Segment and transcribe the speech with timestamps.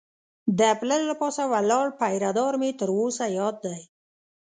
[0.59, 3.81] د پله له پاسه ولاړ پیره دار مې تر اوسه یاد دی.